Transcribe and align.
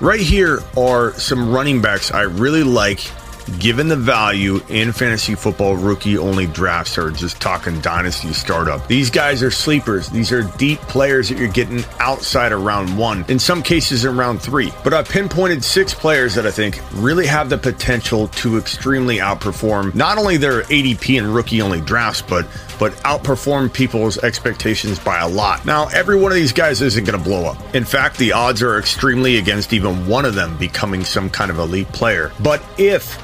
Right 0.00 0.20
here 0.20 0.62
are 0.76 1.12
some 1.14 1.52
running 1.52 1.80
backs 1.82 2.10
I 2.10 2.22
really 2.22 2.62
like 2.62 3.00
given 3.58 3.88
the 3.88 3.96
value 3.96 4.60
in 4.68 4.92
fantasy 4.92 5.34
football 5.34 5.76
rookie 5.76 6.16
only 6.16 6.46
drafts 6.46 6.96
or 6.98 7.10
just 7.10 7.40
talking 7.40 7.80
dynasty 7.80 8.32
startup. 8.32 8.86
These 8.86 9.10
guys 9.10 9.42
are 9.42 9.50
sleepers. 9.50 10.08
These 10.08 10.32
are 10.32 10.42
deep 10.56 10.80
players 10.82 11.28
that 11.28 11.38
you're 11.38 11.48
getting 11.48 11.84
outside 11.98 12.52
of 12.52 12.62
round 12.62 12.96
one, 12.96 13.24
in 13.28 13.38
some 13.38 13.62
cases 13.62 14.04
in 14.04 14.16
round 14.16 14.40
three. 14.40 14.72
But 14.84 14.94
I've 14.94 15.08
pinpointed 15.08 15.64
six 15.64 15.92
players 15.92 16.34
that 16.34 16.46
I 16.46 16.50
think 16.50 16.80
really 16.94 17.26
have 17.26 17.50
the 17.50 17.58
potential 17.58 18.28
to 18.28 18.58
extremely 18.58 19.18
outperform 19.18 19.94
not 19.94 20.18
only 20.18 20.36
their 20.36 20.62
ADP 20.62 21.18
and 21.18 21.34
rookie 21.34 21.62
only 21.62 21.80
drafts, 21.80 22.22
but 22.22 22.46
but 22.80 22.92
outperform 23.04 23.72
people's 23.72 24.18
expectations 24.18 24.98
by 24.98 25.20
a 25.20 25.28
lot. 25.28 25.64
Now, 25.64 25.86
every 25.88 26.18
one 26.18 26.32
of 26.32 26.36
these 26.36 26.52
guys 26.52 26.80
isn't 26.82 27.04
going 27.04 27.16
to 27.16 27.22
blow 27.22 27.44
up. 27.44 27.74
In 27.74 27.84
fact, 27.84 28.18
the 28.18 28.32
odds 28.32 28.62
are 28.62 28.78
extremely 28.78 29.36
against 29.36 29.72
even 29.72 30.06
one 30.08 30.24
of 30.24 30.34
them 30.34 30.56
becoming 30.56 31.04
some 31.04 31.30
kind 31.30 31.50
of 31.50 31.58
elite 31.58 31.88
player. 31.88 32.32
But 32.40 32.64
if 32.78 33.16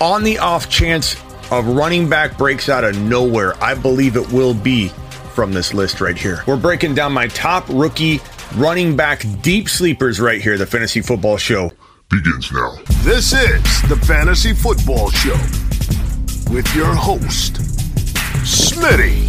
on 0.00 0.22
the 0.22 0.38
off 0.38 0.70
chance 0.70 1.16
a 1.50 1.60
running 1.60 2.08
back 2.08 2.38
breaks 2.38 2.68
out 2.68 2.84
of 2.84 2.98
nowhere, 2.98 3.62
I 3.62 3.74
believe 3.74 4.16
it 4.16 4.32
will 4.32 4.54
be 4.54 4.88
from 5.34 5.52
this 5.52 5.74
list 5.74 6.00
right 6.00 6.16
here. 6.16 6.42
We're 6.46 6.56
breaking 6.56 6.94
down 6.94 7.12
my 7.12 7.26
top 7.26 7.68
rookie 7.68 8.20
running 8.54 8.96
back 8.96 9.24
deep 9.42 9.68
sleepers 9.68 10.20
right 10.20 10.40
here, 10.40 10.56
the 10.56 10.66
Fantasy 10.66 11.00
Football 11.00 11.36
Show. 11.36 11.72
Begins 12.08 12.52
now. 12.52 12.76
This 13.02 13.32
is 13.32 13.82
the 13.88 14.00
Fantasy 14.06 14.52
Football 14.52 15.10
Show 15.10 15.36
with 16.52 16.72
your 16.76 16.94
host, 16.94 17.75
Smitty. 18.42 19.26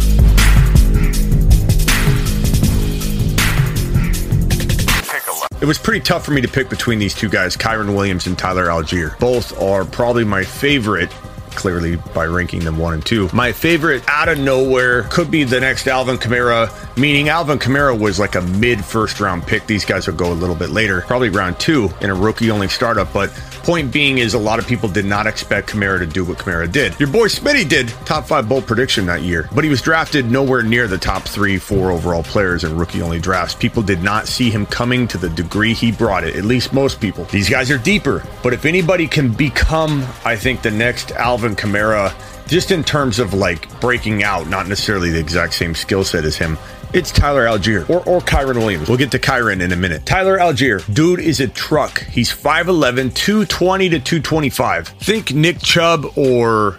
It 5.60 5.66
was 5.66 5.76
pretty 5.76 6.00
tough 6.00 6.24
for 6.24 6.30
me 6.30 6.40
to 6.40 6.46
pick 6.48 6.70
between 6.70 7.00
these 7.00 7.14
two 7.14 7.28
guys, 7.28 7.56
Kyren 7.56 7.94
Williams 7.94 8.28
and 8.28 8.38
Tyler 8.38 8.66
Allgeier. 8.66 9.18
Both 9.18 9.60
are 9.60 9.84
probably 9.84 10.24
my 10.24 10.44
favorite 10.44 11.10
clearly 11.58 11.96
by 12.14 12.24
ranking 12.24 12.60
them 12.60 12.78
one 12.78 12.94
and 12.94 13.04
two. 13.04 13.28
My 13.32 13.50
favorite 13.52 14.04
out 14.08 14.28
of 14.28 14.38
nowhere 14.38 15.02
could 15.02 15.30
be 15.30 15.42
the 15.42 15.58
next 15.58 15.88
Alvin 15.88 16.16
Kamara, 16.16 16.70
meaning 16.96 17.28
Alvin 17.28 17.58
Kamara 17.58 17.98
was 17.98 18.20
like 18.20 18.36
a 18.36 18.42
mid 18.42 18.84
first 18.84 19.20
round 19.20 19.44
pick. 19.44 19.66
These 19.66 19.84
guys 19.84 20.06
will 20.06 20.14
go 20.14 20.32
a 20.32 20.34
little 20.34 20.54
bit 20.54 20.70
later, 20.70 21.02
probably 21.02 21.30
round 21.30 21.58
two 21.58 21.90
in 22.00 22.10
a 22.10 22.14
rookie 22.14 22.50
only 22.50 22.68
startup. 22.68 23.12
But 23.12 23.30
point 23.64 23.92
being 23.92 24.18
is 24.18 24.34
a 24.34 24.38
lot 24.38 24.58
of 24.58 24.66
people 24.66 24.88
did 24.88 25.04
not 25.04 25.26
expect 25.26 25.68
Kamara 25.68 25.98
to 25.98 26.06
do 26.06 26.24
what 26.24 26.38
Kamara 26.38 26.70
did. 26.70 26.98
Your 27.00 27.10
boy 27.10 27.26
Smitty 27.26 27.68
did 27.68 27.88
top 28.06 28.26
five 28.26 28.48
bold 28.48 28.66
prediction 28.66 29.04
that 29.06 29.22
year, 29.22 29.48
but 29.52 29.64
he 29.64 29.68
was 29.68 29.82
drafted 29.82 30.30
nowhere 30.30 30.62
near 30.62 30.86
the 30.86 30.96
top 30.96 31.24
three, 31.24 31.58
four 31.58 31.90
overall 31.90 32.22
players 32.22 32.62
in 32.62 32.76
rookie 32.78 33.02
only 33.02 33.18
drafts. 33.18 33.54
People 33.54 33.82
did 33.82 34.02
not 34.02 34.28
see 34.28 34.48
him 34.48 34.64
coming 34.64 35.08
to 35.08 35.18
the 35.18 35.28
degree 35.28 35.74
he 35.74 35.90
brought 35.90 36.24
it, 36.24 36.36
at 36.36 36.44
least 36.44 36.72
most 36.72 37.00
people. 37.00 37.24
These 37.24 37.50
guys 37.50 37.70
are 37.70 37.78
deeper, 37.78 38.24
but 38.42 38.52
if 38.52 38.64
anybody 38.64 39.08
can 39.08 39.32
become, 39.32 40.06
I 40.24 40.36
think, 40.36 40.62
the 40.62 40.70
next 40.70 41.10
Alvin 41.12 41.47
Kamara, 41.56 42.12
just 42.48 42.70
in 42.70 42.82
terms 42.82 43.18
of 43.18 43.34
like 43.34 43.80
breaking 43.80 44.22
out, 44.22 44.48
not 44.48 44.66
necessarily 44.68 45.10
the 45.10 45.20
exact 45.20 45.54
same 45.54 45.74
skill 45.74 46.04
set 46.04 46.24
as 46.24 46.36
him. 46.36 46.58
It's 46.94 47.12
Tyler 47.12 47.44
Allgeier 47.44 47.88
or, 47.90 48.02
or 48.08 48.20
Kyren 48.20 48.56
Williams. 48.56 48.88
We'll 48.88 48.96
get 48.96 49.10
to 49.10 49.18
Kyren 49.18 49.60
in 49.60 49.72
a 49.72 49.76
minute. 49.76 50.06
Tyler 50.06 50.38
Allgeier, 50.38 50.82
dude 50.94 51.20
is 51.20 51.40
a 51.40 51.48
truck. 51.48 52.02
He's 52.04 52.32
5'11, 52.32 53.14
220 53.14 53.90
to 53.90 53.98
225. 54.00 54.88
Think 54.88 55.34
Nick 55.34 55.58
Chubb 55.60 56.06
or 56.16 56.78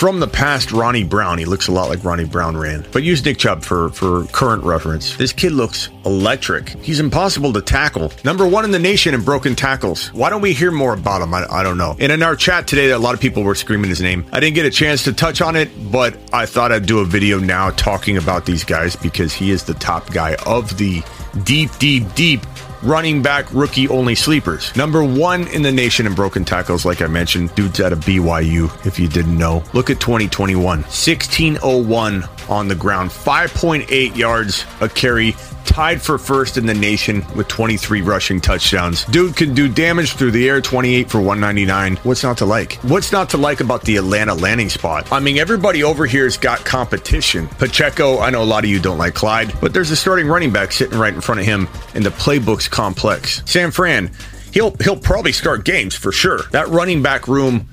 from 0.00 0.18
the 0.18 0.26
past, 0.26 0.72
Ronnie 0.72 1.04
Brown. 1.04 1.36
He 1.36 1.44
looks 1.44 1.68
a 1.68 1.72
lot 1.72 1.90
like 1.90 2.02
Ronnie 2.02 2.24
Brown 2.24 2.56
ran, 2.56 2.86
but 2.90 3.02
use 3.02 3.22
Nick 3.22 3.36
Chubb 3.36 3.62
for, 3.62 3.90
for 3.90 4.24
current 4.28 4.64
reference. 4.64 5.14
This 5.18 5.30
kid 5.30 5.52
looks 5.52 5.90
electric. 6.06 6.70
He's 6.82 7.00
impossible 7.00 7.52
to 7.52 7.60
tackle. 7.60 8.10
Number 8.24 8.48
one 8.48 8.64
in 8.64 8.70
the 8.70 8.78
nation 8.78 9.12
in 9.12 9.22
broken 9.22 9.54
tackles. 9.54 10.10
Why 10.14 10.30
don't 10.30 10.40
we 10.40 10.54
hear 10.54 10.70
more 10.70 10.94
about 10.94 11.20
him? 11.20 11.34
I, 11.34 11.46
I 11.50 11.62
don't 11.62 11.76
know. 11.76 11.96
And 12.00 12.10
in 12.10 12.22
our 12.22 12.34
chat 12.34 12.66
today, 12.66 12.92
a 12.92 12.98
lot 12.98 13.12
of 13.12 13.20
people 13.20 13.42
were 13.42 13.54
screaming 13.54 13.90
his 13.90 14.00
name. 14.00 14.24
I 14.32 14.40
didn't 14.40 14.54
get 14.54 14.64
a 14.64 14.70
chance 14.70 15.04
to 15.04 15.12
touch 15.12 15.42
on 15.42 15.54
it, 15.54 15.68
but 15.92 16.16
I 16.32 16.46
thought 16.46 16.72
I'd 16.72 16.86
do 16.86 17.00
a 17.00 17.04
video 17.04 17.38
now 17.38 17.68
talking 17.68 18.16
about 18.16 18.46
these 18.46 18.64
guys 18.64 18.96
because 18.96 19.34
he 19.34 19.50
is 19.50 19.64
the 19.64 19.74
top 19.74 20.10
guy 20.14 20.34
of 20.46 20.78
the 20.78 21.02
deep, 21.44 21.76
deep, 21.78 22.10
deep 22.14 22.40
running 22.82 23.22
back 23.22 23.46
rookie 23.52 23.88
only 23.88 24.14
sleepers. 24.14 24.74
Number 24.76 25.02
one 25.04 25.46
in 25.48 25.62
the 25.62 25.72
nation 25.72 26.06
in 26.06 26.14
broken 26.14 26.44
tackles, 26.44 26.84
like 26.84 27.02
I 27.02 27.06
mentioned. 27.06 27.54
Dude's 27.54 27.80
out 27.80 27.92
of 27.92 28.00
BYU, 28.00 28.86
if 28.86 28.98
you 28.98 29.08
didn't 29.08 29.36
know. 29.36 29.62
Look 29.72 29.90
at 29.90 30.00
2021 30.00 30.80
1601 30.80 32.24
on 32.48 32.68
the 32.68 32.74
ground, 32.74 33.10
5.8 33.10 34.16
yards 34.16 34.64
a 34.80 34.88
carry, 34.88 35.36
tied 35.64 36.00
for 36.00 36.18
first 36.18 36.56
in 36.56 36.66
the 36.66 36.74
nation 36.74 37.24
with 37.36 37.48
23 37.48 38.02
rushing 38.02 38.40
touchdowns. 38.40 39.04
Dude 39.06 39.36
can 39.36 39.54
do 39.54 39.68
damage 39.68 40.12
through 40.14 40.30
the 40.32 40.48
air, 40.48 40.60
28 40.60 41.10
for 41.10 41.18
199. 41.18 41.96
What's 41.98 42.22
not 42.22 42.38
to 42.38 42.44
like? 42.44 42.74
What's 42.82 43.12
not 43.12 43.30
to 43.30 43.36
like 43.36 43.60
about 43.60 43.82
the 43.82 43.96
Atlanta 43.96 44.34
landing 44.34 44.68
spot? 44.68 45.10
I 45.12 45.20
mean, 45.20 45.38
everybody 45.38 45.82
over 45.82 46.06
here's 46.06 46.36
got 46.36 46.64
competition. 46.64 47.48
Pacheco, 47.48 48.18
I 48.18 48.30
know 48.30 48.42
a 48.42 48.44
lot 48.44 48.64
of 48.64 48.70
you 48.70 48.80
don't 48.80 48.98
like 48.98 49.14
Clyde, 49.14 49.52
but 49.60 49.72
there's 49.72 49.90
a 49.90 49.96
starting 49.96 50.26
running 50.26 50.52
back 50.52 50.72
sitting 50.72 50.98
right 50.98 51.14
in 51.14 51.20
front 51.20 51.40
of 51.40 51.46
him, 51.46 51.68
in 51.94 52.02
the 52.02 52.10
playbook's 52.10 52.68
complex. 52.68 53.42
San 53.46 53.70
Fran, 53.70 54.10
he'll 54.52 54.74
he'll 54.80 54.96
probably 54.96 55.32
start 55.32 55.64
games 55.64 55.94
for 55.94 56.12
sure. 56.12 56.40
That 56.52 56.68
running 56.68 57.02
back 57.02 57.28
room 57.28 57.68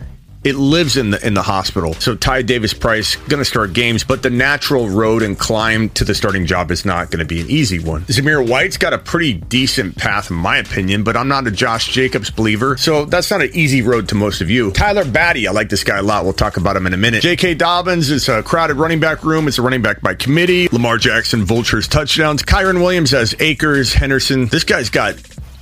it 0.47 0.55
lives 0.55 0.97
in 0.97 1.11
the 1.11 1.25
in 1.25 1.33
the 1.33 1.41
hospital. 1.41 1.93
So 1.95 2.15
Ty 2.15 2.43
Davis 2.43 2.73
Price 2.73 3.15
going 3.15 3.39
to 3.39 3.45
start 3.45 3.73
games, 3.73 4.03
but 4.03 4.23
the 4.23 4.29
natural 4.29 4.89
road 4.89 5.21
and 5.21 5.37
climb 5.37 5.89
to 5.89 6.05
the 6.05 6.15
starting 6.15 6.45
job 6.45 6.71
is 6.71 6.85
not 6.85 7.11
going 7.11 7.19
to 7.19 7.25
be 7.25 7.41
an 7.41 7.49
easy 7.49 7.79
one. 7.79 8.03
Zamir 8.03 8.47
White's 8.47 8.77
got 8.77 8.93
a 8.93 8.97
pretty 8.97 9.33
decent 9.33 9.97
path, 9.97 10.31
in 10.31 10.37
my 10.37 10.57
opinion, 10.57 11.03
but 11.03 11.17
I'm 11.17 11.27
not 11.27 11.45
a 11.47 11.51
Josh 11.51 11.91
Jacobs 11.91 12.29
believer, 12.29 12.77
so 12.77 13.05
that's 13.05 13.29
not 13.29 13.41
an 13.41 13.49
easy 13.53 13.81
road 13.81 14.09
to 14.09 14.15
most 14.15 14.41
of 14.41 14.49
you. 14.49 14.71
Tyler 14.71 15.03
Badie, 15.03 15.47
I 15.47 15.51
like 15.51 15.69
this 15.69 15.83
guy 15.83 15.97
a 15.97 16.03
lot. 16.03 16.23
We'll 16.23 16.33
talk 16.33 16.57
about 16.57 16.75
him 16.75 16.87
in 16.87 16.93
a 16.93 16.97
minute. 16.97 17.21
J.K. 17.21 17.55
Dobbins 17.55 18.09
is 18.09 18.29
a 18.29 18.41
crowded 18.41 18.75
running 18.75 18.99
back 18.99 19.23
room. 19.23 19.47
It's 19.47 19.57
a 19.57 19.61
running 19.61 19.81
back 19.81 20.01
by 20.01 20.15
committee. 20.15 20.67
Lamar 20.71 20.97
Jackson 20.97 21.43
vultures 21.43 21.87
touchdowns. 21.87 22.43
Kyren 22.43 22.79
Williams 22.79 23.11
has 23.11 23.35
Akers, 23.39 23.93
Henderson. 23.93 24.45
This 24.47 24.63
guy's 24.63 24.89
got 24.89 25.15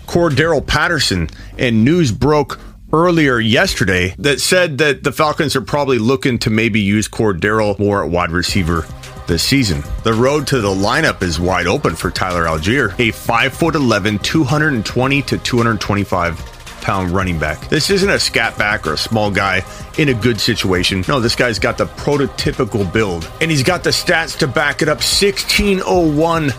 Cordarrelle 0.06 0.66
Patterson, 0.66 1.30
and 1.58 1.84
news 1.84 2.12
broke 2.12 2.60
earlier 2.96 3.40
yesterday 3.40 4.16
that 4.20 4.40
said 4.40 4.78
that 4.78 5.04
the 5.04 5.12
Falcons 5.12 5.56
are 5.56 5.62
probably 5.62 6.00
looking 6.00 6.40
to 6.40 6.50
maybe 6.50 6.80
use 6.80 7.08
Cordarrelle 7.08 7.78
more 7.78 8.04
at 8.04 8.10
wide 8.10 8.32
receiver 8.32 8.86
this 9.28 9.44
season. 9.44 9.84
The 10.04 10.14
road 10.14 10.48
to 10.48 10.62
the 10.62 10.70
lineup 10.70 11.22
is 11.22 11.40
wide 11.40 11.68
open 11.68 11.96
for 11.96 12.12
Tyler 12.12 12.46
Allgeier, 12.46 12.94
a 12.94 13.12
5'11, 13.12 14.22
220 14.22 15.22
to 15.24 15.38
225 15.38 16.56
pound 16.86 17.10
running 17.10 17.40
back. 17.40 17.68
This 17.68 17.90
isn't 17.90 18.10
a 18.10 18.20
scat 18.20 18.56
back 18.60 18.86
or 18.86 18.94
a 18.94 18.98
small 18.98 19.32
guy 19.32 19.66
in 19.98 20.10
a 20.10 20.14
good 20.14 20.40
situation. 20.40 21.04
No, 21.08 21.20
this 21.20 21.36
guy's 21.36 21.58
got 21.58 21.80
the 21.80 21.88
prototypical 21.88 22.92
build 22.94 23.30
and 23.42 23.50
he's 23.50 23.64
got 23.64 23.84
the 23.84 23.90
stats 23.90 24.38
to 24.38 24.48
back 24.48 24.84
it 24.84 24.88
up 24.88 24.98
1601 24.98 26.52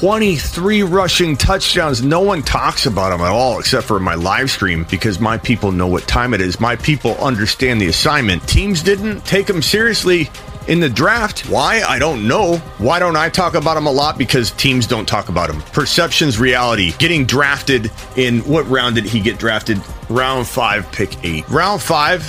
23 0.00 0.82
rushing 0.82 1.36
touchdowns. 1.36 2.02
No 2.02 2.20
one 2.20 2.42
talks 2.42 2.86
about 2.86 3.12
him 3.12 3.20
at 3.20 3.30
all 3.32 3.58
except 3.58 3.86
for 3.86 4.00
my 4.00 4.14
live 4.14 4.50
stream 4.50 4.86
because 4.90 5.20
my 5.20 5.36
people 5.36 5.72
know 5.72 5.86
what 5.86 6.08
time 6.08 6.32
it 6.32 6.40
is. 6.40 6.58
My 6.58 6.74
people 6.74 7.18
understand 7.18 7.82
the 7.82 7.88
assignment. 7.88 8.42
Teams 8.48 8.82
didn't 8.82 9.20
take 9.26 9.46
him 9.46 9.60
seriously 9.60 10.30
in 10.68 10.80
the 10.80 10.88
draft. 10.88 11.40
Why? 11.50 11.82
I 11.86 11.98
don't 11.98 12.26
know. 12.26 12.56
Why 12.78 12.98
don't 12.98 13.14
I 13.14 13.28
talk 13.28 13.52
about 13.52 13.76
him 13.76 13.86
a 13.86 13.92
lot? 13.92 14.16
Because 14.16 14.52
teams 14.52 14.86
don't 14.86 15.06
talk 15.06 15.28
about 15.28 15.50
him. 15.50 15.60
Perception's 15.72 16.40
reality. 16.40 16.94
Getting 16.98 17.26
drafted 17.26 17.90
in 18.16 18.38
what 18.44 18.66
round 18.70 18.94
did 18.94 19.04
he 19.04 19.20
get 19.20 19.38
drafted? 19.38 19.82
Round 20.08 20.46
five, 20.46 20.90
pick 20.92 21.22
eight. 21.26 21.46
Round 21.50 21.82
five, 21.82 22.22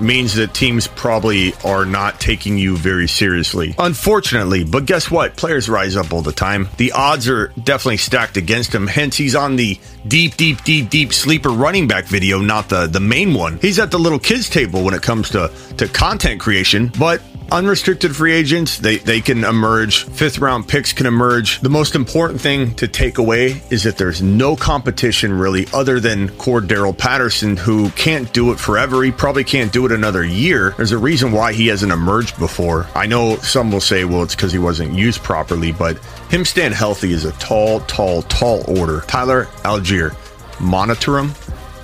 means 0.00 0.34
that 0.34 0.54
teams 0.54 0.86
probably 0.86 1.54
are 1.64 1.84
not 1.84 2.20
taking 2.20 2.58
you 2.58 2.76
very 2.76 3.08
seriously. 3.08 3.74
Unfortunately, 3.78 4.64
but 4.64 4.86
guess 4.86 5.10
what? 5.10 5.36
Players 5.36 5.68
rise 5.68 5.96
up 5.96 6.12
all 6.12 6.22
the 6.22 6.32
time. 6.32 6.68
The 6.76 6.92
odds 6.92 7.28
are 7.28 7.48
definitely 7.62 7.98
stacked 7.98 8.36
against 8.36 8.74
him. 8.74 8.86
Hence, 8.86 9.16
he's 9.16 9.34
on 9.34 9.56
the 9.56 9.78
deep, 10.06 10.36
deep, 10.36 10.62
deep, 10.64 10.90
deep 10.90 11.12
sleeper 11.12 11.50
running 11.50 11.86
back 11.88 12.06
video, 12.06 12.40
not 12.40 12.68
the 12.68 12.86
the 12.86 13.00
main 13.00 13.34
one. 13.34 13.58
He's 13.58 13.78
at 13.78 13.90
the 13.90 13.98
little 13.98 14.18
kids 14.18 14.48
table 14.48 14.84
when 14.84 14.94
it 14.94 15.02
comes 15.02 15.30
to 15.30 15.50
to 15.78 15.88
content 15.88 16.40
creation, 16.40 16.90
but 16.98 17.20
unrestricted 17.50 18.14
free 18.14 18.32
agents, 18.32 18.78
they, 18.78 18.98
they 18.98 19.20
can 19.20 19.44
emerge. 19.44 20.04
Fifth 20.04 20.38
round 20.38 20.68
picks 20.68 20.92
can 20.92 21.06
emerge. 21.06 21.60
The 21.60 21.68
most 21.68 21.94
important 21.94 22.40
thing 22.40 22.74
to 22.76 22.88
take 22.88 23.18
away 23.18 23.62
is 23.70 23.84
that 23.84 23.96
there's 23.96 24.22
no 24.22 24.56
competition 24.56 25.32
really 25.32 25.66
other 25.72 26.00
than 26.00 26.28
Cordarrelle 26.30 26.96
Patterson, 26.96 27.56
who 27.56 27.90
can't 27.90 28.32
do 28.32 28.52
it 28.52 28.58
forever. 28.58 29.02
He 29.02 29.10
probably 29.10 29.44
can't 29.44 29.72
do 29.72 29.86
it 29.86 29.92
another 29.92 30.24
year. 30.24 30.74
There's 30.76 30.92
a 30.92 30.98
reason 30.98 31.32
why 31.32 31.52
he 31.52 31.68
hasn't 31.68 31.92
emerged 31.92 32.38
before. 32.38 32.86
I 32.94 33.06
know 33.06 33.36
some 33.36 33.70
will 33.70 33.80
say, 33.80 34.04
well, 34.04 34.22
it's 34.22 34.34
because 34.34 34.52
he 34.52 34.58
wasn't 34.58 34.94
used 34.94 35.22
properly, 35.22 35.72
but 35.72 35.98
him 36.30 36.44
staying 36.44 36.72
healthy 36.72 37.12
is 37.12 37.24
a 37.24 37.32
tall, 37.32 37.80
tall, 37.80 38.22
tall 38.22 38.64
order. 38.78 39.02
Tyler 39.02 39.44
Allgeier, 39.64 40.14
monitor 40.60 41.18
him, 41.18 41.32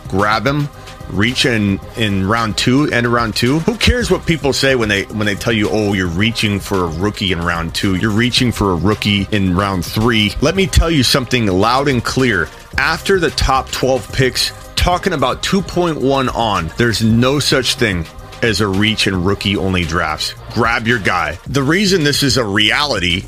grab 0.08 0.46
him 0.46 0.68
reach 1.12 1.46
in 1.46 1.80
in 1.96 2.26
round 2.26 2.56
two 2.56 2.88
and 2.92 3.06
round 3.06 3.36
two? 3.36 3.60
Who 3.60 3.76
cares 3.76 4.10
what 4.10 4.26
people 4.26 4.52
say 4.52 4.74
when 4.76 4.88
they 4.88 5.04
when 5.04 5.26
they 5.26 5.34
tell 5.34 5.52
you 5.52 5.68
oh 5.70 5.92
you're 5.92 6.08
reaching 6.08 6.60
for 6.60 6.84
a 6.84 6.88
rookie 6.88 7.32
in 7.32 7.40
round 7.40 7.74
two. 7.74 7.96
You're 7.96 8.10
reaching 8.10 8.52
for 8.52 8.72
a 8.72 8.76
rookie 8.76 9.26
in 9.30 9.56
round 9.56 9.84
three. 9.84 10.32
Let 10.40 10.56
me 10.56 10.66
tell 10.66 10.90
you 10.90 11.02
something 11.02 11.46
loud 11.46 11.88
and 11.88 12.04
clear. 12.04 12.48
After 12.78 13.18
the 13.18 13.30
top 13.30 13.70
12 13.70 14.12
picks 14.12 14.52
talking 14.76 15.12
about 15.12 15.42
2.1 15.42 16.34
on 16.34 16.70
there's 16.78 17.02
no 17.02 17.38
such 17.38 17.74
thing 17.74 18.06
as 18.42 18.60
a 18.60 18.66
reach 18.66 19.06
in 19.06 19.22
rookie 19.22 19.56
only 19.56 19.84
drafts. 19.84 20.34
Grab 20.54 20.86
your 20.86 20.98
guy. 20.98 21.38
The 21.46 21.62
reason 21.62 22.04
this 22.04 22.22
is 22.22 22.36
a 22.36 22.44
reality 22.44 23.24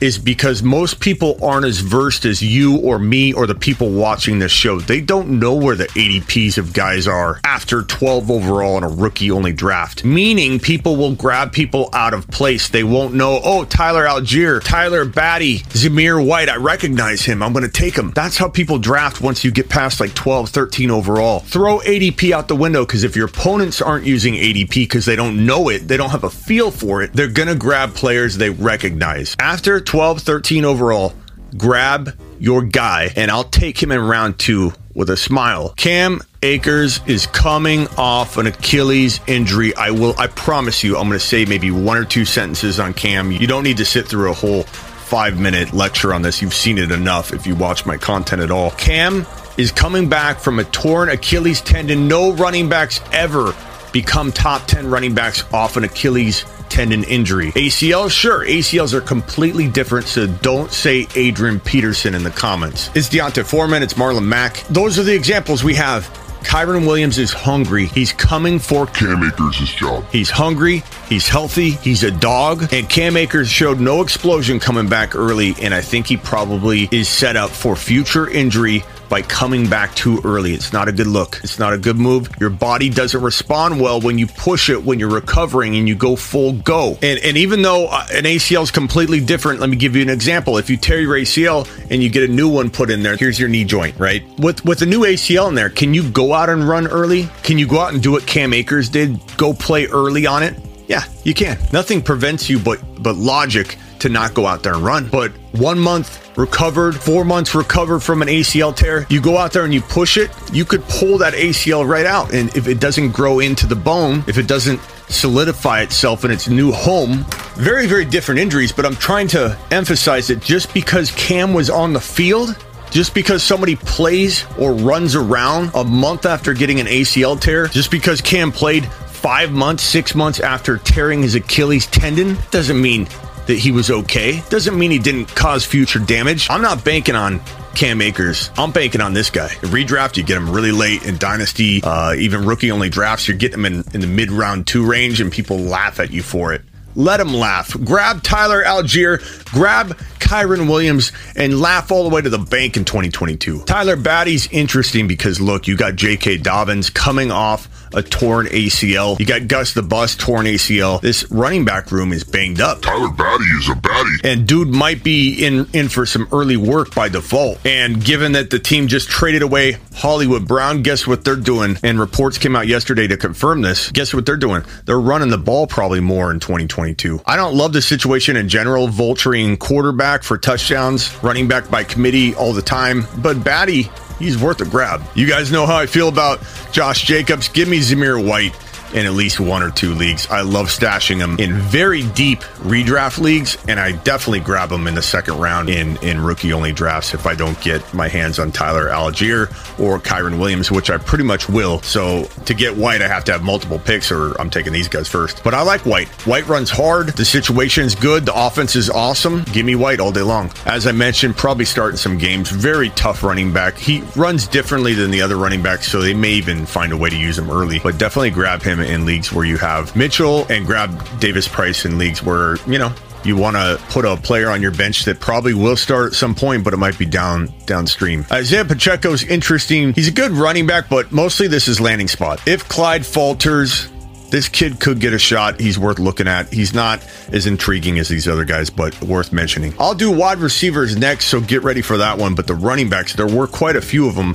is 0.00 0.18
because 0.18 0.62
most 0.62 1.00
people 1.00 1.38
aren't 1.42 1.66
as 1.66 1.80
versed 1.80 2.24
as 2.24 2.42
you 2.42 2.78
or 2.78 2.98
me 2.98 3.32
or 3.32 3.46
the 3.46 3.54
people 3.54 3.90
watching 3.90 4.38
this 4.38 4.52
show. 4.52 4.80
They 4.80 5.00
don't 5.00 5.38
know 5.38 5.54
where 5.54 5.76
the 5.76 5.86
ADPs 5.86 6.58
of 6.58 6.72
guys 6.72 7.06
are 7.06 7.40
after 7.44 7.82
12 7.82 8.30
overall 8.30 8.78
in 8.78 8.84
a 8.84 8.88
rookie 8.88 9.30
only 9.30 9.52
draft. 9.52 10.04
Meaning 10.04 10.58
people 10.58 10.96
will 10.96 11.14
grab 11.14 11.52
people 11.52 11.88
out 11.92 12.14
of 12.14 12.28
place. 12.28 12.68
They 12.68 12.84
won't 12.84 13.14
know, 13.14 13.40
oh, 13.42 13.64
Tyler 13.64 14.04
Allgeier, 14.04 14.62
Tyler 14.62 15.04
Badie, 15.04 15.62
Zamir 15.68 16.24
White, 16.24 16.48
I 16.48 16.56
recognize 16.56 17.22
him. 17.22 17.42
I'm 17.42 17.52
going 17.52 17.64
to 17.64 17.70
take 17.70 17.96
him. 17.96 18.10
That's 18.12 18.36
how 18.36 18.48
people 18.48 18.78
draft 18.78 19.20
once 19.20 19.44
you 19.44 19.50
get 19.50 19.68
past 19.68 20.00
like 20.00 20.14
12, 20.14 20.50
13 20.50 20.90
overall. 20.90 21.40
Throw 21.40 21.78
ADP 21.80 22.32
out 22.32 22.48
the 22.48 22.56
window 22.56 22.84
because 22.84 23.04
if 23.04 23.16
your 23.16 23.26
opponents 23.26 23.80
aren't 23.80 24.06
using 24.06 24.34
ADP 24.34 24.74
because 24.74 25.04
they 25.04 25.16
don't 25.16 25.46
know 25.46 25.68
it, 25.68 25.88
they 25.88 25.96
don't 25.96 26.10
have 26.10 26.24
a 26.24 26.30
feel 26.30 26.70
for 26.70 27.02
it, 27.02 27.12
they're 27.12 27.28
going 27.28 27.48
to 27.48 27.54
grab 27.54 27.94
players 27.94 28.36
they 28.36 28.50
recognize. 28.50 29.36
After 29.38 29.80
12, 29.84 30.20
13 30.22 30.64
overall, 30.64 31.14
grab 31.56 32.18
your 32.38 32.62
guy, 32.62 33.12
and 33.16 33.30
I'll 33.30 33.44
take 33.44 33.82
him 33.82 33.92
in 33.92 34.00
round 34.00 34.38
two 34.38 34.72
with 34.94 35.10
a 35.10 35.16
smile. 35.16 35.74
Cam 35.76 36.20
Akers 36.42 37.00
is 37.06 37.26
coming 37.26 37.88
off 37.96 38.36
an 38.36 38.46
Achilles 38.46 39.20
injury. 39.26 39.74
I 39.74 39.90
will, 39.90 40.14
I 40.18 40.26
promise 40.28 40.84
you, 40.84 40.96
I'm 40.96 41.08
going 41.08 41.18
to 41.18 41.24
say 41.24 41.44
maybe 41.44 41.70
one 41.70 41.96
or 41.96 42.04
two 42.04 42.24
sentences 42.24 42.78
on 42.78 42.94
Cam. 42.94 43.32
You 43.32 43.46
don't 43.46 43.64
need 43.64 43.78
to 43.78 43.84
sit 43.84 44.06
through 44.06 44.30
a 44.30 44.34
whole 44.34 44.62
five 44.62 45.38
minute 45.38 45.72
lecture 45.72 46.14
on 46.14 46.22
this. 46.22 46.42
You've 46.42 46.54
seen 46.54 46.78
it 46.78 46.90
enough 46.90 47.32
if 47.32 47.46
you 47.46 47.54
watch 47.54 47.86
my 47.86 47.96
content 47.96 48.42
at 48.42 48.50
all. 48.50 48.70
Cam 48.72 49.26
is 49.56 49.70
coming 49.70 50.08
back 50.08 50.38
from 50.38 50.58
a 50.58 50.64
torn 50.64 51.08
Achilles 51.08 51.60
tendon. 51.60 52.08
No 52.08 52.32
running 52.32 52.68
backs 52.68 53.00
ever 53.12 53.54
become 53.92 54.32
top 54.32 54.66
10 54.66 54.90
running 54.90 55.14
backs 55.14 55.44
off 55.52 55.76
an 55.76 55.84
Achilles 55.84 56.44
tendon 56.68 57.04
injury. 57.04 57.52
ACL, 57.52 58.10
sure, 58.10 58.44
ACLs 58.44 58.92
are 58.92 59.00
completely 59.00 59.68
different, 59.68 60.06
so 60.06 60.26
don't 60.26 60.72
say 60.72 61.06
Adrian 61.14 61.60
Peterson 61.60 62.14
in 62.14 62.22
the 62.22 62.30
comments. 62.30 62.90
It's 62.94 63.08
D'Onta 63.08 63.44
Foreman, 63.44 63.82
it's 63.82 63.94
Marlon 63.94 64.24
Mack. 64.24 64.64
Those 64.68 64.98
are 64.98 65.02
the 65.02 65.14
examples 65.14 65.62
we 65.64 65.74
have. 65.74 66.08
Kyren 66.44 66.86
Williams 66.86 67.18
is 67.18 67.32
hungry. 67.32 67.86
He's 67.86 68.12
coming 68.12 68.58
for 68.58 68.86
Cam 68.86 69.24
Akers' 69.24 69.72
job. 69.74 70.04
He's 70.12 70.28
hungry. 70.30 70.82
He's 71.08 71.28
healthy. 71.28 71.70
He's 71.70 72.02
a 72.02 72.10
dog. 72.10 72.72
And 72.72 72.88
Cam 72.88 73.16
Akers 73.16 73.48
showed 73.48 73.80
no 73.80 74.02
explosion 74.02 74.58
coming 74.58 74.88
back 74.88 75.14
early. 75.14 75.54
And 75.60 75.74
I 75.74 75.80
think 75.80 76.06
he 76.06 76.16
probably 76.16 76.88
is 76.90 77.08
set 77.08 77.36
up 77.36 77.50
for 77.50 77.76
future 77.76 78.28
injury 78.28 78.82
by 79.08 79.22
coming 79.22 79.68
back 79.68 79.94
too 79.94 80.20
early. 80.24 80.54
It's 80.54 80.72
not 80.72 80.88
a 80.88 80.92
good 80.92 81.06
look. 81.06 81.40
It's 81.44 81.58
not 81.58 81.72
a 81.72 81.78
good 81.78 81.96
move. 81.96 82.28
Your 82.40 82.50
body 82.50 82.88
doesn't 82.88 83.20
respond 83.22 83.80
well 83.80 84.00
when 84.00 84.18
you 84.18 84.26
push 84.26 84.70
it 84.70 84.82
when 84.82 84.98
you're 84.98 85.10
recovering 85.10 85.76
and 85.76 85.86
you 85.88 85.94
go 85.94 86.16
full 86.16 86.52
go. 86.52 86.98
And, 87.02 87.20
and 87.20 87.36
even 87.36 87.62
though 87.62 87.86
uh, 87.86 88.06
an 88.12 88.24
ACL 88.24 88.62
is 88.62 88.70
completely 88.70 89.20
different, 89.20 89.60
let 89.60 89.70
me 89.70 89.76
give 89.76 89.94
you 89.94 90.02
an 90.02 90.08
example. 90.08 90.58
If 90.58 90.70
you 90.70 90.76
tear 90.76 91.00
your 91.00 91.14
ACL 91.14 91.68
and 91.90 92.02
you 92.02 92.08
get 92.08 92.28
a 92.28 92.32
new 92.32 92.48
one 92.48 92.70
put 92.70 92.90
in 92.90 93.02
there, 93.02 93.16
here's 93.16 93.38
your 93.38 93.48
knee 93.48 93.64
joint, 93.64 93.98
right? 93.98 94.24
With 94.38 94.64
with 94.64 94.82
a 94.82 94.86
new 94.86 95.00
ACL 95.00 95.48
in 95.48 95.54
there, 95.54 95.70
can 95.70 95.94
you 95.94 96.10
go 96.10 96.32
out 96.32 96.48
and 96.48 96.66
run 96.66 96.86
early? 96.88 97.28
Can 97.42 97.58
you 97.58 97.66
go 97.66 97.78
out 97.78 97.92
and 97.92 98.02
do 98.02 98.12
what 98.12 98.26
Cam 98.26 98.52
Akers 98.52 98.88
did? 98.88 99.20
Go 99.36 99.52
play 99.52 99.86
early 99.86 100.26
on 100.26 100.42
it? 100.42 100.56
Yeah, 100.86 101.04
you 101.24 101.34
can. 101.34 101.58
Nothing 101.72 102.02
prevents 102.02 102.48
you 102.50 102.58
but 102.58 102.80
but 103.02 103.16
logic 103.16 103.76
to 104.00 104.08
not 104.08 104.34
go 104.34 104.46
out 104.46 104.62
there 104.62 104.74
and 104.74 104.84
run. 104.84 105.08
But 105.08 105.32
one 105.52 105.78
month 105.78 106.36
recovered, 106.36 106.94
four 106.94 107.24
months 107.24 107.54
recovered 107.54 108.00
from 108.00 108.22
an 108.22 108.28
ACL 108.28 108.74
tear, 108.74 109.06
you 109.08 109.20
go 109.20 109.38
out 109.38 109.52
there 109.52 109.64
and 109.64 109.72
you 109.72 109.80
push 109.80 110.16
it, 110.16 110.30
you 110.52 110.64
could 110.64 110.82
pull 110.84 111.16
that 111.18 111.32
ACL 111.32 111.88
right 111.88 112.04
out. 112.04 112.34
And 112.34 112.54
if 112.56 112.68
it 112.68 112.80
doesn't 112.80 113.12
grow 113.12 113.40
into 113.40 113.66
the 113.66 113.76
bone, 113.76 114.22
if 114.26 114.36
it 114.36 114.46
doesn't 114.46 114.80
solidify 115.08 115.80
itself 115.80 116.24
in 116.24 116.30
its 116.30 116.48
new 116.48 116.72
home, 116.72 117.24
very, 117.54 117.86
very 117.86 118.04
different 118.04 118.40
injuries. 118.40 118.72
But 118.72 118.84
I'm 118.84 118.96
trying 118.96 119.28
to 119.28 119.56
emphasize 119.70 120.28
that 120.28 120.42
just 120.42 120.74
because 120.74 121.10
Cam 121.12 121.54
was 121.54 121.70
on 121.70 121.92
the 121.92 122.00
field, 122.00 122.56
just 122.90 123.14
because 123.14 123.42
somebody 123.42 123.76
plays 123.76 124.44
or 124.58 124.72
runs 124.72 125.14
around 125.14 125.70
a 125.74 125.82
month 125.82 126.26
after 126.26 126.52
getting 126.52 126.78
an 126.78 126.86
ACL 126.86 127.40
tear, 127.40 127.68
just 127.68 127.90
because 127.90 128.20
Cam 128.20 128.52
played 128.52 128.84
five 129.24 129.52
months, 129.52 129.82
six 129.82 130.14
months 130.14 130.38
after 130.38 130.76
tearing 130.76 131.22
his 131.22 131.34
Achilles 131.34 131.86
tendon, 131.86 132.36
doesn't 132.50 132.78
mean 132.78 133.08
that 133.46 133.56
he 133.56 133.72
was 133.72 133.90
okay. 133.90 134.42
Doesn't 134.50 134.78
mean 134.78 134.90
he 134.90 134.98
didn't 134.98 135.34
cause 135.34 135.64
future 135.64 135.98
damage. 135.98 136.46
I'm 136.50 136.60
not 136.60 136.84
banking 136.84 137.14
on 137.14 137.40
Cam 137.74 138.02
Akers. 138.02 138.50
I'm 138.58 138.70
banking 138.70 139.00
on 139.00 139.14
this 139.14 139.30
guy. 139.30 139.48
Redraft, 139.62 140.18
you 140.18 140.24
get 140.24 140.36
him 140.36 140.50
really 140.50 140.72
late 140.72 141.06
in 141.06 141.16
Dynasty, 141.16 141.82
uh, 141.82 142.12
even 142.18 142.44
rookie 142.44 142.70
only 142.70 142.90
drafts, 142.90 143.26
you're 143.26 143.38
getting 143.38 143.60
him 143.60 143.64
in, 143.64 143.84
in 143.94 144.02
the 144.02 144.06
mid 144.06 144.30
round 144.30 144.66
two 144.66 144.84
range, 144.84 145.22
and 145.22 145.32
people 145.32 145.56
laugh 145.56 146.00
at 146.00 146.10
you 146.10 146.22
for 146.22 146.52
it. 146.52 146.60
Let 146.94 147.16
them 147.16 147.32
laugh. 147.32 147.74
Grab 147.82 148.22
Tyler 148.22 148.62
Allgeier, 148.62 149.20
grab 149.52 149.96
Kyren 150.18 150.68
Williams, 150.68 151.12
and 151.34 151.60
laugh 151.60 151.90
all 151.90 152.06
the 152.06 152.14
way 152.14 152.20
to 152.20 152.28
the 152.28 152.38
bank 152.38 152.76
in 152.76 152.84
2022. 152.84 153.62
Tyler 153.64 153.96
Badie's 153.96 154.48
interesting 154.52 155.08
because 155.08 155.40
look, 155.40 155.66
you 155.66 155.78
got 155.78 155.96
J.K. 155.96 156.36
Dobbins 156.38 156.90
coming 156.90 157.32
off 157.32 157.68
a 157.94 158.02
torn 158.02 158.46
ACL. 158.46 159.18
You 159.18 159.26
got 159.26 159.48
Gus 159.48 159.74
the 159.74 159.82
Bus, 159.82 160.16
torn 160.16 160.46
ACL. 160.46 161.00
This 161.00 161.30
running 161.30 161.64
back 161.64 161.90
room 161.90 162.12
is 162.12 162.24
banged 162.24 162.60
up. 162.60 162.82
Tyler 162.82 163.08
Badie 163.08 163.58
is 163.58 163.68
a 163.68 163.72
baddie. 163.72 164.20
And 164.24 164.46
dude 164.46 164.68
might 164.68 165.02
be 165.02 165.44
in, 165.44 165.66
in 165.72 165.88
for 165.88 166.06
some 166.06 166.28
early 166.32 166.56
work 166.56 166.94
by 166.94 167.08
default. 167.08 167.64
And 167.66 168.04
given 168.04 168.32
that 168.32 168.50
the 168.50 168.58
team 168.58 168.88
just 168.88 169.08
traded 169.08 169.42
away 169.42 169.78
Hollywood 169.94 170.46
Brown, 170.46 170.82
guess 170.82 171.06
what 171.06 171.24
they're 171.24 171.36
doing? 171.36 171.76
And 171.82 171.98
reports 171.98 172.38
came 172.38 172.56
out 172.56 172.66
yesterday 172.66 173.06
to 173.06 173.16
confirm 173.16 173.62
this. 173.62 173.90
Guess 173.92 174.14
what 174.14 174.26
they're 174.26 174.36
doing? 174.36 174.64
They're 174.84 175.00
running 175.00 175.30
the 175.30 175.38
ball 175.38 175.66
probably 175.66 176.00
more 176.00 176.30
in 176.30 176.40
2022. 176.40 177.20
I 177.26 177.36
don't 177.36 177.54
love 177.54 177.72
the 177.72 177.82
situation 177.82 178.36
in 178.36 178.48
general, 178.48 178.88
vulturing 178.88 179.58
quarterback 179.58 180.22
for 180.22 180.38
touchdowns, 180.38 181.22
running 181.22 181.48
back 181.48 181.70
by 181.70 181.84
committee 181.84 182.34
all 182.34 182.52
the 182.52 182.62
time. 182.62 183.06
But 183.18 183.38
Badie 183.38 183.90
he's 184.18 184.38
worth 184.38 184.60
a 184.60 184.64
grab. 184.64 185.02
You 185.14 185.26
guys 185.26 185.50
know 185.52 185.66
how 185.66 185.76
I 185.76 185.86
feel 185.86 186.08
about 186.08 186.40
Josh 186.72 187.02
Jacobs. 187.04 187.48
Give 187.48 187.68
me 187.68 187.78
Zamir 187.78 188.24
White 188.24 188.54
in 188.94 189.06
at 189.06 189.12
least 189.12 189.40
one 189.40 189.62
or 189.62 189.70
two 189.70 189.94
leagues. 189.94 190.26
I 190.28 190.42
love 190.42 190.68
stashing 190.68 191.18
them 191.18 191.38
in 191.38 191.52
very 191.54 192.04
deep 192.10 192.40
redraft 192.62 193.18
leagues, 193.18 193.58
and 193.68 193.78
I 193.78 193.92
definitely 193.92 194.40
grab 194.40 194.70
them 194.70 194.86
in 194.86 194.94
the 194.94 195.02
second 195.02 195.38
round 195.38 195.68
in, 195.68 195.96
in 195.96 196.20
rookie 196.20 196.52
only 196.52 196.72
drafts 196.72 197.12
if 197.12 197.26
I 197.26 197.34
don't 197.34 197.60
get 197.60 197.92
my 197.92 198.08
hands 198.08 198.38
on 198.38 198.52
Tyler 198.52 198.88
Allgeier 198.88 199.50
or 199.80 199.98
Kyren 199.98 200.38
Williams, 200.38 200.70
which 200.70 200.90
I 200.90 200.96
pretty 200.96 201.24
much 201.24 201.48
will. 201.48 201.82
So 201.82 202.24
to 202.46 202.54
get 202.54 202.76
White, 202.76 203.02
I 203.02 203.08
have 203.08 203.24
to 203.24 203.32
have 203.32 203.42
multiple 203.42 203.78
picks, 203.78 204.12
or 204.12 204.40
I'm 204.40 204.48
taking 204.48 204.72
these 204.72 204.88
guys 204.88 205.08
first. 205.08 205.42
But 205.42 205.54
I 205.54 205.62
like 205.62 205.84
White. 205.84 206.08
White 206.26 206.46
runs 206.46 206.70
hard. 206.70 207.08
The 207.08 207.24
situation 207.24 207.84
is 207.84 207.94
good. 207.94 208.24
The 208.24 208.34
offense 208.34 208.76
is 208.76 208.88
awesome. 208.90 209.42
Give 209.52 209.66
me 209.66 209.74
White 209.74 209.98
all 209.98 210.12
day 210.12 210.22
long. 210.22 210.52
As 210.66 210.86
I 210.86 210.92
mentioned, 210.92 211.36
probably 211.36 211.64
starting 211.64 211.96
some 211.96 212.16
games. 212.16 212.50
Very 212.50 212.90
tough 212.90 213.24
running 213.24 213.52
back. 213.52 213.76
He 213.76 214.02
runs 214.14 214.46
differently 214.46 214.94
than 214.94 215.10
the 215.10 215.20
other 215.20 215.36
running 215.36 215.62
backs, 215.62 215.90
so 215.90 216.00
they 216.00 216.14
may 216.14 216.34
even 216.34 216.64
find 216.64 216.92
a 216.92 216.96
way 216.96 217.10
to 217.10 217.16
use 217.16 217.38
him 217.38 217.50
early. 217.50 217.80
But 217.80 217.98
definitely 217.98 218.30
grab 218.30 218.62
him 218.62 218.83
in 218.84 219.04
leagues 219.04 219.32
where 219.32 219.44
you 219.44 219.56
have 219.58 219.94
Mitchell 219.96 220.46
and 220.50 220.66
grab 220.66 221.20
Davis 221.20 221.48
Price 221.48 221.84
in 221.84 221.98
leagues 221.98 222.22
where, 222.22 222.56
you 222.66 222.78
know, 222.78 222.92
you 223.24 223.36
want 223.36 223.56
to 223.56 223.80
put 223.88 224.04
a 224.04 224.16
player 224.16 224.50
on 224.50 224.60
your 224.60 224.70
bench 224.70 225.04
that 225.06 225.18
probably 225.18 225.54
will 225.54 225.76
start 225.76 226.08
at 226.08 226.12
some 226.12 226.34
point, 226.34 226.62
but 226.62 226.74
it 226.74 226.76
might 226.76 226.98
be 226.98 227.06
down 227.06 227.52
downstream. 227.66 228.26
Isaiah 228.30 228.64
Pacheco's 228.64 229.24
interesting. 229.24 229.94
He's 229.94 230.08
a 230.08 230.12
good 230.12 230.32
running 230.32 230.66
back, 230.66 230.88
but 230.88 231.10
mostly 231.10 231.48
this 231.48 231.66
is 231.66 231.80
landing 231.80 232.08
spot. 232.08 232.46
If 232.46 232.68
Clyde 232.68 233.06
falters, 233.06 233.88
this 234.30 234.48
kid 234.48 234.80
could 234.80 235.00
get 235.00 235.12
a 235.12 235.18
shot. 235.18 235.60
He's 235.60 235.78
worth 235.78 235.98
looking 235.98 236.26
at. 236.26 236.52
He's 236.52 236.74
not 236.74 237.06
as 237.32 237.46
intriguing 237.46 237.98
as 237.98 238.08
these 238.08 238.26
other 238.26 238.44
guys, 238.44 238.70
but 238.70 239.00
worth 239.02 239.32
mentioning. 239.32 239.74
I'll 239.78 239.94
do 239.94 240.10
wide 240.10 240.38
receivers 240.38 240.96
next, 240.96 241.26
so 241.26 241.40
get 241.40 241.62
ready 241.62 241.82
for 241.82 241.98
that 241.98 242.18
one. 242.18 242.34
But 242.34 242.46
the 242.46 242.54
running 242.54 242.88
backs, 242.88 243.14
there 243.14 243.26
were 243.26 243.46
quite 243.46 243.76
a 243.76 243.80
few 243.80 244.08
of 244.08 244.14
them. 244.14 244.32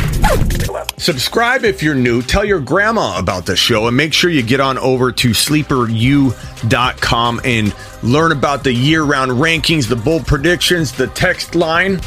Subscribe 0.97 1.63
if 1.63 1.81
you're 1.81 1.95
new. 1.95 2.21
Tell 2.21 2.45
your 2.45 2.59
grandma 2.59 3.17
about 3.17 3.45
the 3.45 3.55
show 3.55 3.87
and 3.87 3.95
make 3.95 4.13
sure 4.13 4.29
you 4.29 4.43
get 4.43 4.59
on 4.59 4.77
over 4.77 5.11
to 5.11 5.29
sleeperu.com 5.29 7.41
and 7.43 7.75
learn 8.03 8.31
about 8.31 8.63
the 8.63 8.73
year 8.73 9.03
round 9.03 9.31
rankings, 9.31 9.87
the 9.87 9.95
bold 9.95 10.27
predictions, 10.27 10.91
the 10.91 11.07
text 11.07 11.55
line. 11.55 11.99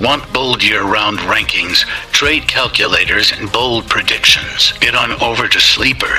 Want 0.00 0.32
bold 0.32 0.62
year 0.62 0.84
round 0.84 1.18
rankings, 1.18 1.84
trade 2.12 2.46
calculators, 2.46 3.32
and 3.32 3.50
bold 3.50 3.88
predictions? 3.88 4.70
Get 4.78 4.94
on 4.94 5.10
over 5.20 5.48
to 5.48 5.58
sleeperu.com. 5.58 6.14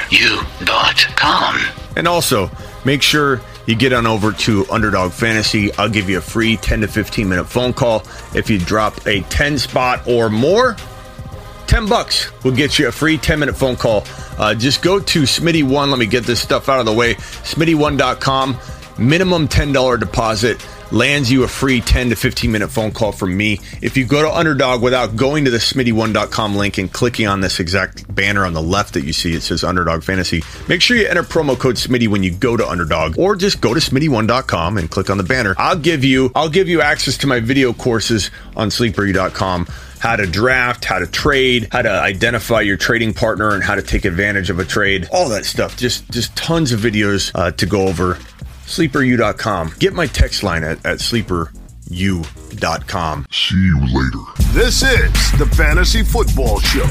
And 1.95 2.05
also, 2.05 2.51
make 2.83 3.01
sure 3.01 3.39
you 3.67 3.75
get 3.75 3.93
on 3.93 4.05
over 4.05 4.33
to 4.33 4.65
Underdog 4.69 5.13
Fantasy. 5.13 5.73
I'll 5.75 5.87
give 5.87 6.09
you 6.09 6.17
a 6.17 6.21
free 6.21 6.57
10 6.57 6.81
to 6.81 6.89
15 6.89 7.29
minute 7.29 7.45
phone 7.45 7.71
call 7.71 8.03
if 8.35 8.49
you 8.49 8.59
drop 8.59 9.07
a 9.07 9.21
10 9.21 9.57
spot 9.57 10.05
or 10.07 10.29
more. 10.29 10.75
10 11.67 11.85
bucks 11.87 12.31
will 12.43 12.51
get 12.51 12.79
you 12.79 12.89
a 12.89 12.91
free 12.91 13.17
10 13.17 13.39
minute 13.39 13.55
phone 13.55 13.77
call. 13.77 14.03
Uh, 14.37 14.55
just 14.55 14.81
go 14.81 14.99
to 14.99 15.21
Smitty1. 15.21 15.89
Let 15.89 15.99
me 15.99 16.05
get 16.05 16.25
this 16.25 16.41
stuff 16.41 16.67
out 16.67 16.79
of 16.81 16.85
the 16.85 16.93
way. 16.93 17.13
Smitty1.com. 17.13 18.57
Minimum 18.99 19.47
$10 19.47 19.99
deposit 19.99 20.65
lands 20.91 21.31
you 21.31 21.43
a 21.43 21.47
free 21.47 21.79
10 21.79 22.09
to 22.09 22.15
15 22.15 22.51
minute 22.51 22.67
phone 22.69 22.91
call 22.91 23.13
from 23.13 23.35
me. 23.35 23.59
If 23.81 23.95
you 23.95 24.05
go 24.05 24.21
to 24.21 24.29
Underdog 24.29 24.81
without 24.81 25.15
going 25.15 25.45
to 25.45 25.51
the 25.51 25.57
Smitty1.com 25.57 26.55
link 26.55 26.77
and 26.77 26.91
clicking 26.91 27.25
on 27.27 27.39
this 27.39 27.59
exact 27.59 28.13
banner 28.13 28.45
on 28.45 28.53
the 28.53 28.61
left 28.61 28.95
that 28.95 29.05
you 29.05 29.13
see, 29.13 29.33
it 29.33 29.41
says 29.41 29.63
Underdog 29.63 30.03
Fantasy, 30.03 30.43
make 30.67 30.81
sure 30.81 30.97
you 30.97 31.07
enter 31.07 31.23
promo 31.23 31.57
code 31.57 31.75
Smitty 31.75 32.09
when 32.09 32.23
you 32.23 32.31
go 32.31 32.57
to 32.57 32.67
Underdog 32.67 33.17
or 33.17 33.35
just 33.35 33.61
go 33.61 33.73
to 33.73 33.79
Smitty1.com 33.79 34.77
and 34.77 34.91
click 34.91 35.09
on 35.09 35.17
the 35.17 35.23
banner. 35.23 35.55
I'll 35.57 35.79
give 35.79 36.03
you, 36.03 36.31
I'll 36.35 36.49
give 36.49 36.67
you 36.67 36.81
access 36.81 37.17
to 37.19 37.27
my 37.27 37.39
video 37.39 37.71
courses 37.71 38.31
on 38.57 38.69
sleeperu.com 38.69 39.67
how 39.99 40.15
to 40.15 40.25
draft, 40.25 40.85
how 40.85 40.99
to 40.99 41.07
trade, 41.07 41.67
how 41.71 41.81
to 41.81 41.91
identify 41.91 42.61
your 42.61 42.77
trading 42.77 43.13
partner, 43.13 43.53
and 43.53 43.61
how 43.61 43.75
to 43.75 43.81
take 43.81 44.05
advantage 44.05 44.49
of 44.49 44.57
a 44.57 44.65
trade. 44.65 45.07
All 45.11 45.29
that 45.29 45.45
stuff. 45.45 45.75
Just 45.77 46.09
just 46.09 46.35
tons 46.35 46.71
of 46.71 46.79
videos 46.79 47.31
uh, 47.35 47.51
to 47.51 47.65
go 47.65 47.87
over 47.87 48.17
sleeperu.com. 48.69 49.73
Get 49.79 49.93
my 49.93 50.05
text 50.07 50.43
line 50.43 50.63
at, 50.63 50.77
at 50.85 50.99
sleeperu.com. 50.99 53.25
See 53.31 53.55
you 53.55 53.79
later. 53.81 54.19
This 54.53 54.83
is 54.83 55.11
the 55.37 55.45
Fantasy 55.57 56.03
Football 56.03 56.59
Show 56.59 56.87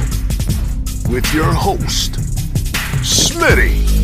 with 1.11 1.33
your 1.33 1.53
host, 1.53 2.13
Smitty. 3.03 3.98